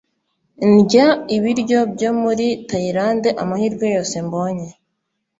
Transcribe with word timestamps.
Ndya 0.73 1.07
ibiryo 1.35 1.79
byo 1.93 2.11
muri 2.21 2.47
Tayilande 2.67 3.29
amahirwe 3.41 3.85
yose 3.95 4.15
mbonye 4.25 4.69